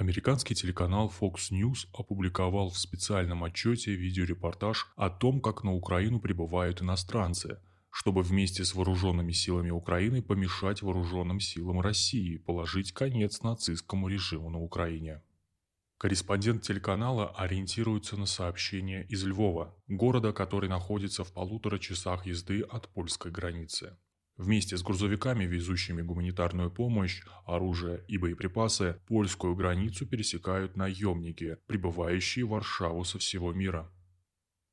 Американский 0.00 0.54
телеканал 0.54 1.12
Fox 1.20 1.50
News 1.50 1.86
опубликовал 1.92 2.70
в 2.70 2.78
специальном 2.78 3.44
отчете 3.44 3.94
видеорепортаж 3.94 4.90
о 4.96 5.10
том, 5.10 5.42
как 5.42 5.62
на 5.62 5.74
Украину 5.74 6.20
прибывают 6.20 6.80
иностранцы, 6.80 7.58
чтобы 7.90 8.22
вместе 8.22 8.64
с 8.64 8.74
вооруженными 8.74 9.32
силами 9.32 9.68
Украины 9.68 10.22
помешать 10.22 10.80
вооруженным 10.80 11.38
силам 11.38 11.82
России 11.82 12.38
положить 12.38 12.92
конец 12.92 13.42
нацистскому 13.42 14.08
режиму 14.08 14.48
на 14.48 14.58
Украине. 14.62 15.20
Корреспондент 15.98 16.62
телеканала 16.62 17.28
ориентируется 17.36 18.16
на 18.16 18.24
сообщения 18.24 19.04
из 19.10 19.22
Львова, 19.26 19.76
города, 19.86 20.32
который 20.32 20.70
находится 20.70 21.24
в 21.24 21.32
полутора 21.34 21.78
часах 21.78 22.24
езды 22.24 22.62
от 22.62 22.88
польской 22.88 23.30
границы. 23.30 23.98
Вместе 24.40 24.78
с 24.78 24.82
грузовиками, 24.82 25.44
везущими 25.44 26.00
гуманитарную 26.00 26.70
помощь, 26.70 27.20
оружие 27.44 28.02
и 28.08 28.16
боеприпасы, 28.16 28.98
польскую 29.06 29.54
границу 29.54 30.06
пересекают 30.06 30.78
наемники, 30.78 31.58
прибывающие 31.66 32.46
в 32.46 32.48
Варшаву 32.48 33.04
со 33.04 33.18
всего 33.18 33.52
мира. 33.52 33.92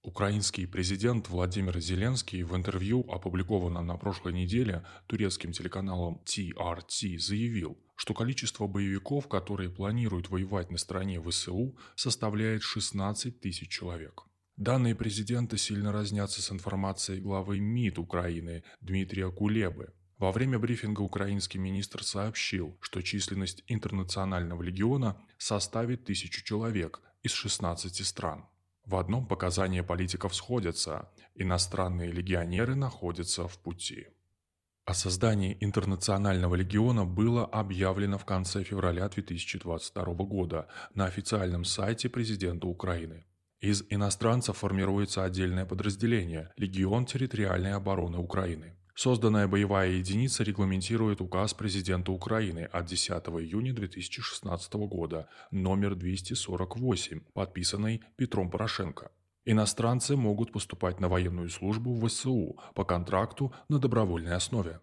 Украинский 0.04 0.68
президент 0.68 1.28
Владимир 1.28 1.78
Зеленский 1.80 2.44
в 2.44 2.56
интервью, 2.56 3.02
опубликованном 3.12 3.86
на 3.86 3.98
прошлой 3.98 4.32
неделе 4.32 4.86
турецким 5.06 5.52
телеканалом 5.52 6.22
TRT, 6.24 7.18
заявил, 7.20 7.78
что 7.98 8.14
количество 8.14 8.68
боевиков, 8.68 9.28
которые 9.28 9.70
планируют 9.70 10.30
воевать 10.30 10.72
на 10.72 10.78
стороне 10.78 11.22
ВСУ, 11.22 11.78
составляет 11.98 12.62
16 12.62 13.42
тысяч 13.42 13.68
человек. 13.68 14.27
Данные 14.58 14.96
президента 14.96 15.56
сильно 15.56 15.92
разнятся 15.92 16.42
с 16.42 16.52
информацией 16.52 17.22
главы 17.22 17.60
МИД 17.60 18.00
Украины 18.00 18.64
Дмитрия 18.82 19.30
Кулебы. 19.32 19.94
Во 20.18 20.32
время 20.32 20.58
брифинга 20.58 21.02
украинский 21.02 21.60
министр 21.60 22.04
сообщил, 22.04 22.76
что 22.82 23.04
численность 23.04 23.64
интернационального 23.68 24.64
легиона 24.64 25.16
составит 25.38 26.06
тысячу 26.06 26.44
человек 26.44 27.02
из 27.22 27.34
16 27.34 28.04
стран. 28.04 28.46
В 28.84 28.96
одном 28.96 29.28
показания 29.28 29.84
политиков 29.84 30.34
сходятся– 30.34 31.12
иностранные 31.36 32.12
легионеры 32.12 32.74
находятся 32.74 33.48
в 33.48 33.60
пути. 33.60 34.08
О 34.86 34.96
создании 34.96 35.56
Интернационального 35.60 36.56
легиона 36.56 37.06
было 37.06 37.46
объявлено 37.46 38.18
в 38.18 38.26
конце 38.26 38.64
февраля 38.64 39.08
2022 39.08 40.04
года 40.14 40.68
на 40.96 41.06
официальном 41.06 41.64
сайте 41.64 42.10
президента 42.10 42.66
Украины. 42.66 43.28
Из 43.60 43.84
иностранцев 43.90 44.58
формируется 44.58 45.24
отдельное 45.24 45.66
подразделение– 45.66 46.52
Легион 46.58 47.08
территориальной 47.08 47.74
обороны 47.74 48.20
Украины. 48.20 48.78
Созданная 48.94 49.48
боевая 49.48 49.94
единица 49.94 50.44
регламентирует 50.44 51.22
указ 51.22 51.56
президента 51.56 52.12
Украины 52.12 52.70
от 52.72 52.86
10 52.86 53.12
июня 53.12 53.74
2016 53.74 54.74
года 54.74 55.28
номер 55.50 55.96
248, 55.96 57.22
подписанный 57.34 58.04
Петром 58.16 58.52
Порошенко. 58.52 59.10
Иностранцы 59.46 60.16
могут 60.16 60.52
поступать 60.52 61.00
на 61.00 61.10
военную 61.10 61.50
службу 61.50 61.96
в 61.96 62.08
ВСУ 62.08 62.60
по 62.76 62.86
контракту 62.86 63.56
на 63.70 63.80
добровольной 63.80 64.36
основе. 64.36 64.82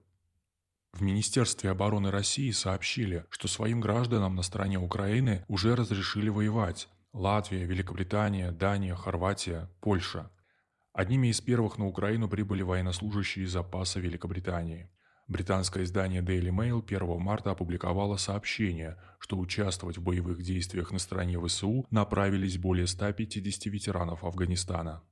В 0.93 1.01
Министерстве 1.01 1.71
обороны 1.71 2.11
России 2.11 2.51
сообщили, 2.51 3.25
что 3.31 3.47
своим 3.47 3.81
гражданам 3.81 4.35
на 4.35 4.43
стороне 4.43 4.79
Украины 4.79 5.45
уже 5.49 5.77
разрешили 5.77 6.29
воевать, 6.29 6.89
Латвия, 7.15 7.65
Великобритания, 7.65 8.51
Дания, 8.51 8.97
Хорватия, 8.97 9.71
Польша. 9.81 10.33
Одними 10.93 11.29
из 11.29 11.41
первых 11.41 11.79
на 11.79 11.87
Украину 11.87 12.29
прибыли 12.29 12.63
военнослужащие 12.63 13.47
запаса 13.47 14.01
Великобритании. 14.01 14.91
Британское 15.29 15.85
издание 15.85 16.23
Daily 16.23 16.51
Mail 16.51 16.85
1 16.85 17.21
марта 17.21 17.53
опубликовало 17.53 18.17
сообщение, 18.17 18.97
что 19.21 19.39
участвовать 19.39 19.97
в 19.97 20.03
боевых 20.03 20.43
действиях 20.43 20.91
на 20.91 20.99
стороне 20.99 21.41
ВСУ 21.41 21.87
направились 21.93 22.59
более 22.59 22.89
150 22.89 23.73
ветеранов 23.73 24.25
Афганистана. 24.25 25.05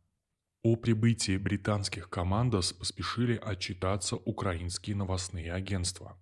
О 0.65 0.75
прибытии 0.75 1.37
британских 1.37 2.11
командос 2.11 2.73
поспешили 2.73 3.37
отчитаться 3.37 4.17
украинские 4.17 4.97
новостные 4.97 5.53
агентства 5.53 6.19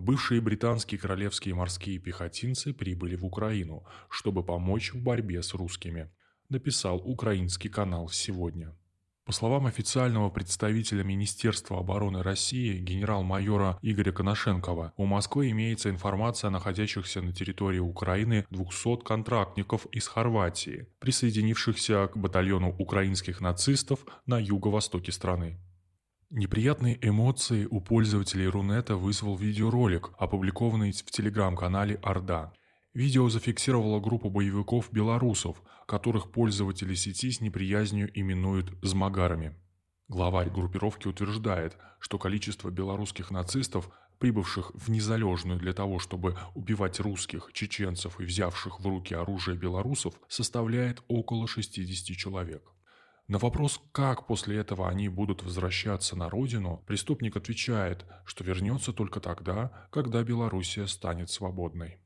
Бывшие 0.00 0.40
британские 0.40 0.98
королевские 0.98 1.54
морские 1.54 1.98
пехотинцы 1.98 2.72
прибыли 2.72 3.16
в 3.16 3.26
Украину, 3.26 3.84
чтобы 4.08 4.42
помочь 4.42 4.94
в 4.94 5.02
борьбе 5.02 5.42
с 5.42 5.52
русскими, 5.52 6.10
написал 6.48 7.02
украинский 7.04 7.68
канал 7.68 8.08
«Сегодня». 8.08 8.74
По 9.26 9.32
словам 9.32 9.66
официального 9.66 10.30
представителя 10.30 11.04
Министерства 11.04 11.80
обороны 11.80 12.22
России 12.22 12.78
генерал-майора 12.78 13.78
Игоря 13.82 14.12
Коношенкова, 14.12 14.94
у 14.96 15.04
Москвы 15.04 15.50
имеется 15.50 15.90
информация 15.90 16.48
о 16.48 16.52
находящихся 16.52 17.20
на 17.20 17.34
территории 17.34 17.78
Украины 17.78 18.46
200 18.48 19.04
контрактников 19.04 19.84
из 19.92 20.08
Хорватии, 20.08 20.86
присоединившихся 21.00 22.08
к 22.08 22.16
батальону 22.16 22.74
украинских 22.78 23.42
нацистов 23.42 24.06
на 24.24 24.38
юго-востоке 24.38 25.12
страны. 25.12 25.60
Неприятные 26.32 26.96
эмоции 27.02 27.66
у 27.68 27.80
пользователей 27.80 28.46
Рунета 28.46 28.94
вызвал 28.94 29.36
видеоролик, 29.36 30.12
опубликованный 30.16 30.92
в 30.92 31.10
телеграм-канале 31.10 31.96
Орда. 32.04 32.52
Видео 32.94 33.28
зафиксировало 33.28 33.98
группу 33.98 34.30
боевиков-белорусов, 34.30 35.60
которых 35.88 36.30
пользователи 36.30 36.94
сети 36.94 37.32
с 37.32 37.40
неприязнью 37.40 38.08
именуют 38.14 38.72
«змагарами». 38.80 39.56
Главарь 40.06 40.50
группировки 40.50 41.08
утверждает, 41.08 41.76
что 41.98 42.16
количество 42.16 42.70
белорусских 42.70 43.32
нацистов, 43.32 43.90
прибывших 44.20 44.70
в 44.74 44.88
незалежную 44.88 45.58
для 45.58 45.72
того, 45.72 45.98
чтобы 45.98 46.38
убивать 46.54 47.00
русских, 47.00 47.50
чеченцев 47.52 48.20
и 48.20 48.24
взявших 48.24 48.78
в 48.78 48.86
руки 48.86 49.14
оружие 49.14 49.56
белорусов, 49.56 50.14
составляет 50.28 51.02
около 51.08 51.48
60 51.48 52.16
человек. 52.16 52.62
На 53.30 53.38
вопрос, 53.38 53.80
как 53.92 54.26
после 54.26 54.56
этого 54.56 54.88
они 54.88 55.08
будут 55.08 55.44
возвращаться 55.44 56.16
на 56.16 56.28
родину, 56.28 56.82
преступник 56.88 57.36
отвечает, 57.36 58.04
что 58.24 58.42
вернется 58.42 58.92
только 58.92 59.20
тогда, 59.20 59.86
когда 59.92 60.24
Белоруссия 60.24 60.88
станет 60.88 61.30
свободной. 61.30 61.98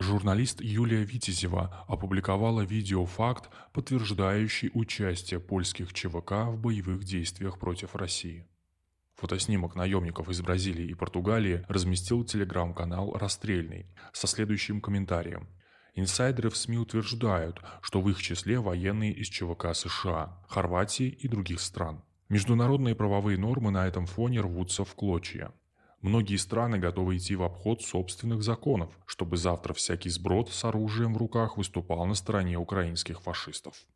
Журналист 0.00 0.60
Юлия 0.60 1.04
Витязева 1.04 1.84
опубликовала 1.86 2.62
видеофакт, 2.62 3.50
подтверждающий 3.72 4.72
участие 4.74 5.38
польских 5.38 5.92
ЧВК 5.92 6.48
в 6.48 6.58
боевых 6.58 7.04
действиях 7.04 7.60
против 7.60 7.94
России. 7.94 8.48
Фотоснимок 9.14 9.76
наемников 9.76 10.28
из 10.28 10.40
Бразилии 10.42 10.88
и 10.88 10.94
Португалии 10.94 11.64
разместил 11.68 12.24
телеграм-канал 12.24 13.12
«Расстрельный» 13.12 13.86
со 14.12 14.26
следующим 14.26 14.80
комментарием. 14.80 15.46
Инсайдеры 15.98 16.50
в 16.50 16.56
СМИ 16.58 16.76
утверждают, 16.76 17.62
что 17.80 18.02
в 18.02 18.10
их 18.10 18.20
числе 18.20 18.60
военные 18.60 19.12
из 19.12 19.28
ЧВК 19.28 19.74
США, 19.74 20.38
Хорватии 20.46 21.08
и 21.08 21.26
других 21.26 21.58
стран. 21.58 22.02
Международные 22.28 22.94
правовые 22.94 23.38
нормы 23.38 23.70
на 23.70 23.86
этом 23.86 24.04
фоне 24.04 24.40
рвутся 24.42 24.84
в 24.84 24.94
клочья. 24.94 25.52
Многие 26.02 26.36
страны 26.36 26.78
готовы 26.78 27.16
идти 27.16 27.34
в 27.34 27.42
обход 27.42 27.80
собственных 27.80 28.42
законов, 28.42 28.90
чтобы 29.06 29.38
завтра 29.38 29.72
всякий 29.72 30.10
сброд 30.10 30.52
с 30.52 30.66
оружием 30.66 31.14
в 31.14 31.16
руках 31.16 31.56
выступал 31.56 32.04
на 32.04 32.14
стороне 32.14 32.58
украинских 32.58 33.22
фашистов. 33.22 33.86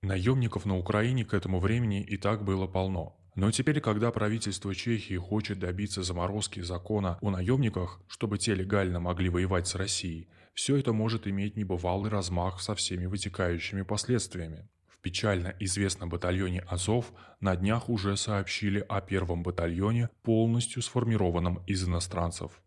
Наемников 0.00 0.64
на 0.64 0.78
Украине 0.78 1.24
к 1.24 1.34
этому 1.34 1.58
времени 1.58 2.02
и 2.02 2.16
так 2.18 2.44
было 2.44 2.68
полно. 2.68 3.16
Но 3.34 3.50
теперь, 3.50 3.80
когда 3.80 4.12
правительство 4.12 4.72
Чехии 4.74 5.16
хочет 5.16 5.58
добиться 5.58 6.04
заморозки 6.04 6.60
закона 6.60 7.18
о 7.20 7.30
наемниках, 7.30 8.00
чтобы 8.06 8.38
те 8.38 8.54
легально 8.54 9.00
могли 9.00 9.28
воевать 9.28 9.66
с 9.66 9.74
Россией, 9.74 10.28
все 10.54 10.76
это 10.76 10.92
может 10.92 11.26
иметь 11.26 11.56
небывалый 11.56 12.10
размах 12.10 12.60
со 12.60 12.74
всеми 12.74 13.06
вытекающими 13.06 13.82
последствиями. 13.82 14.68
В 14.86 14.98
печально 14.98 15.54
известном 15.58 16.08
батальоне 16.08 16.60
Азов 16.60 17.12
на 17.40 17.56
днях 17.56 17.88
уже 17.88 18.16
сообщили 18.16 18.84
о 18.88 19.00
первом 19.00 19.42
батальоне, 19.42 20.10
полностью 20.22 20.82
сформированном 20.82 21.62
из 21.66 21.86
иностранцев. 21.88 22.62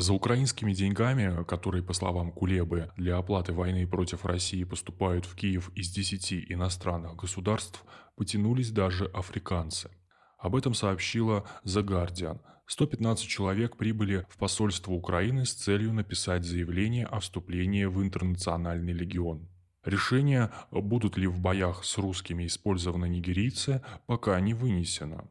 За 0.00 0.14
украинскими 0.14 0.72
деньгами, 0.72 1.44
которые, 1.44 1.82
по 1.82 1.92
словам 1.92 2.32
Кулебы, 2.32 2.90
для 2.96 3.18
оплаты 3.18 3.52
войны 3.52 3.86
против 3.86 4.24
России 4.24 4.64
поступают 4.64 5.26
в 5.26 5.36
Киев 5.36 5.70
из 5.74 5.90
10 5.90 6.50
иностранных 6.50 7.16
государств, 7.16 7.84
потянулись 8.16 8.70
даже 8.70 9.04
африканцы. 9.04 9.90
Об 10.38 10.56
этом 10.56 10.72
сообщила 10.72 11.46
The 11.66 11.84
Guardian. 11.84 12.40
115 12.70 13.26
человек 13.26 13.76
прибыли 13.76 14.24
в 14.28 14.36
посольство 14.38 14.92
Украины 14.92 15.44
с 15.44 15.52
целью 15.54 15.92
написать 15.92 16.44
заявление 16.44 17.04
о 17.04 17.18
вступлении 17.18 17.84
в 17.84 18.00
Интернациональный 18.00 18.92
легион. 18.92 19.48
Решение, 19.84 20.52
будут 20.70 21.16
ли 21.16 21.26
в 21.26 21.40
боях 21.40 21.84
с 21.84 21.98
русскими 21.98 22.46
использованы 22.46 23.08
нигерийцы, 23.08 23.82
пока 24.06 24.38
не 24.38 24.54
вынесено. 24.54 25.28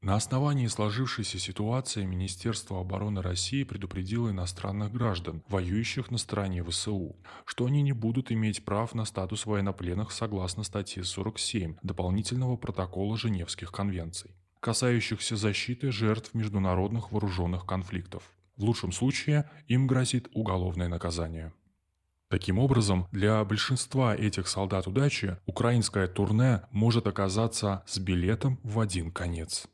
На 0.00 0.14
основании 0.16 0.66
сложившейся 0.66 1.38
ситуации 1.38 2.06
Министерство 2.06 2.80
обороны 2.80 3.20
России 3.20 3.64
предупредило 3.64 4.30
иностранных 4.30 4.94
граждан, 4.94 5.42
воюющих 5.48 6.10
на 6.10 6.16
стороне 6.16 6.64
ВСУ, 6.64 7.16
что 7.44 7.66
они 7.66 7.82
не 7.82 7.92
будут 7.92 8.32
иметь 8.32 8.64
прав 8.64 8.94
на 8.94 9.04
статус 9.04 9.44
военнопленных 9.44 10.10
согласно 10.10 10.62
статье 10.62 11.04
47 11.04 11.76
дополнительного 11.82 12.56
протокола 12.56 13.18
Женевских 13.18 13.72
конвенций, 13.72 14.30
касающихся 14.62 15.34
защиты 15.34 15.90
жертв 15.90 16.34
международных 16.34 17.10
вооруженных 17.10 17.66
конфликтов. 17.66 18.22
В 18.56 18.62
лучшем 18.62 18.92
случае 18.92 19.50
им 19.66 19.88
грозит 19.88 20.28
уголовное 20.34 20.86
наказание. 20.86 21.52
Таким 22.28 22.60
образом, 22.60 23.08
для 23.10 23.44
большинства 23.44 24.14
этих 24.14 24.46
солдат 24.46 24.86
удачи 24.86 25.36
украинское 25.46 26.06
турне 26.06 26.62
может 26.70 27.08
оказаться 27.08 27.82
с 27.86 27.98
билетом 27.98 28.60
в 28.62 28.78
один 28.78 29.10
конец. 29.10 29.66